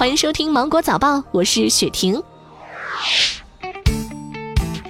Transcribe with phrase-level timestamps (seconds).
[0.00, 2.22] 欢迎收听《芒果早报》，我是雪婷。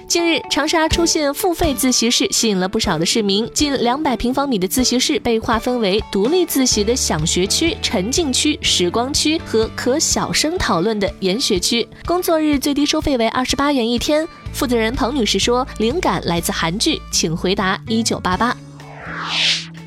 [0.07, 3.45] 近日，长沙出现付费自习室，吸引了不少的市民。
[3.53, 11.85] 近两百平方米的自习室被划分为独立自习的享学区、沉浸区、时光区和可小声讨论的研学区。
[12.05, 14.25] 工作日最低收费为二十八元一天。
[14.53, 18.55] 负责人彭女士说：“灵感来自韩剧，请回答一九八八。”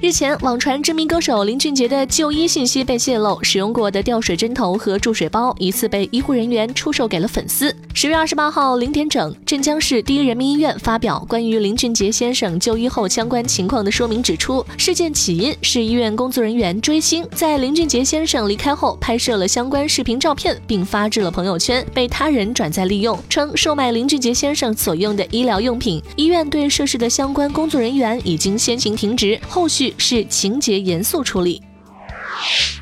[0.04, 7.74] 日前，网传知名歌手林俊杰的就医信息被泄露，使用过的吊水针头和注水包疑似被医护人员出售给了粉丝。
[7.94, 26.02] 十月二十八号零点整，镇江市第一人民医院发表关于林俊杰先生就医后相关情况的说明，指出事件起因是医院工作人员追星，在林俊杰先生离开后拍摄了相关视频照片，并发至了朋友圈，被他人转载利用，称售卖林俊杰先生所用的医疗用品。
[26.16, 29.93] 医院对涉事的相关工作人员已经先行停职，后续。
[29.98, 31.62] 是情节严肃处理。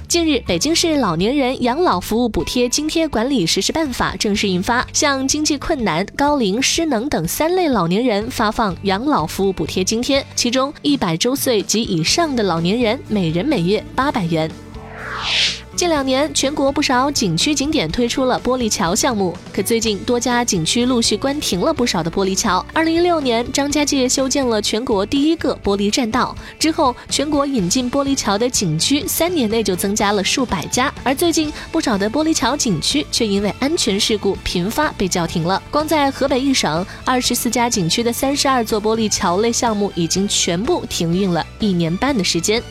[0.09, 14.51] 近日，北京市老年人养老服务补贴津贴管理实施办法正式印发，向经济困难、高龄、失能等三类老年人发放养老服务补贴津贴，其中一百周岁及以上的老年人，每人每月八百元。
[15.75, 22.64] 近两年，全国不少景区景点推出了玻璃桥项目，可最近多家景区陆续关停了不少的玻璃桥。
[22.75, 30.92] 二零一六年，张家界修建了全国第一个玻璃栈道，之后全国引进玻璃桥的景区三年内就增加了数百家。
[31.03, 35.61] 而最近，不少的玻璃桥景区却因为安全事故频发被叫停了。
[35.70, 42.62] 光在河北一省，二十四家景区的三十二座玻璃桥类项目已经全部停运了一年半的时间。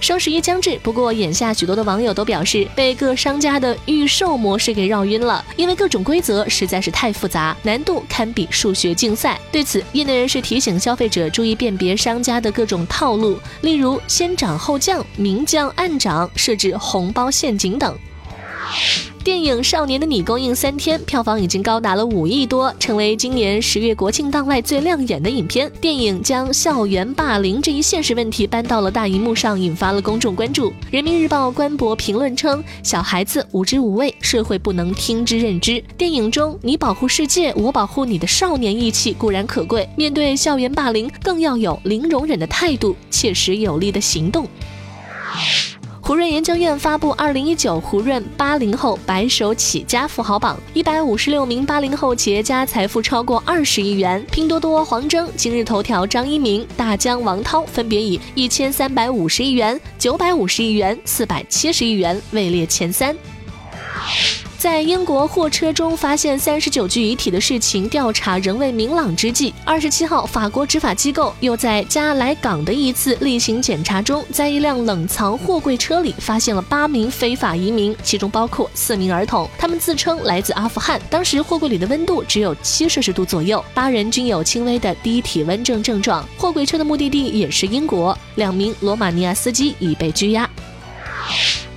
[0.00, 9.38] 双十一将至，不过眼下许多的网友都表示被各商家的预售模式给绕晕了，因为各种规则实在是太复杂，难度堪比数学竞赛。
[9.52, 17.94] 对此，业内人士提醒消费者注意辨别商家的各种套路，例如先涨后降、明降暗涨、设置红包陷阱等。
[19.22, 25.70] 电影《少年的你》公映三天，票房已经高达了五亿多，成为今年十月国庆档外最亮眼的影片。
[25.78, 30.72] 电影将校园霸凌这一现实问题搬到了大荧幕上，引发了公众关注。
[30.90, 44.48] 人民日报官博评论称：“小孩子无知无畏，社会不能听之任之。”电影中你保护世界，我保护你的少年义气固然可贵，面对校园霸凌，更要有零容忍的态度，切实有力的行动。
[46.10, 54.20] 胡润研究院发布《二零一九胡润八零后白手起家富豪榜》，一百五十六名八零后企业家财富超过二十亿元。
[54.32, 63.16] 拼多多黄峥、今日头条张一鸣、大疆王涛分别以一千三百五十亿元、九百五十亿元、四百七十亿元位列前三。
[64.60, 79.48] 在英国货车中发现三十九具遗体的事情调查仍未明朗之际，二十七号，法国执法机构又在加莱港的一次例行检查中，在一辆冷藏货柜车里发现了八名非法移民，其中包括四名儿童。
[79.56, 86.22] 他们自称来自阿富汗，当时货柜里的温度只有七摄氏度左右，八人均有轻微的低体温症症状。
[86.36, 90.46] 货柜车的目的地也是英国，两名罗马尼亚司机已被拘押。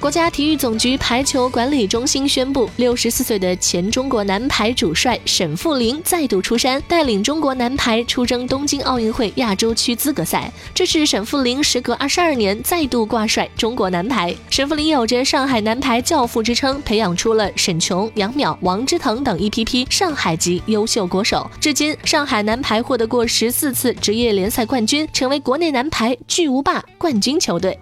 [0.04, 10.52] 国家体育总局排球管理中心宣布，六十四岁的前中国男排主帅沈富林再度出山，带领中国男排出征东京奥运会亚洲区资格赛。
[10.76, 14.36] 这是沈富林时隔二十二年再度挂帅中国男排。
[14.50, 21.50] 沈富林有着“上海男排教父”之称，培养出了沈琼、杨淼、王之腾等一批批上海籍优秀国手。
[21.62, 27.80] 至今，上海男排获得过十四次职业联赛冠军，成为国内男排巨无霸冠军球队。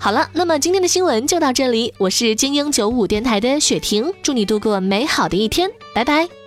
[0.00, 1.92] 好了，那么今天的新闻就到这里。
[1.98, 6.37] 我是精英九五电台的雪婷，祝你度过美好的一天，拜拜。